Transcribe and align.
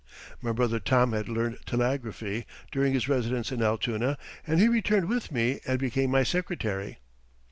My 0.41 0.51
brother 0.51 0.79
Tom 0.79 1.11
had 1.13 1.29
learned 1.29 1.59
telegraphy 1.67 2.47
during 2.71 2.93
his 2.93 3.07
residence 3.07 3.51
in 3.51 3.61
Altoona 3.61 4.17
and 4.47 4.59
he 4.59 4.67
returned 4.67 5.07
with 5.07 5.31
me 5.31 5.59
and 5.63 5.77
became 5.77 6.09
my 6.09 6.23
secretary. 6.23 6.97